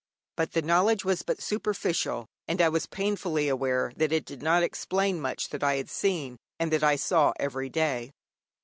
[0.35, 4.63] But the knowledge was but superficial, and I was painfully aware that it did not
[4.63, 8.09] explain much that I had seen and that I saw every day.